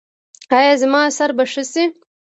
ایا 0.57 0.73
زما 0.81 1.01
سر 1.17 1.29
به 1.37 1.43
ښه 1.51 1.63
شي؟ 1.71 1.83